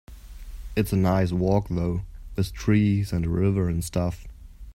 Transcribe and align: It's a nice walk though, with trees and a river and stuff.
It's 0.75 0.91
a 0.91 0.97
nice 0.97 1.31
walk 1.31 1.67
though, 1.69 2.01
with 2.35 2.53
trees 2.53 3.13
and 3.13 3.23
a 3.23 3.29
river 3.29 3.69
and 3.69 3.83
stuff. 3.83 4.27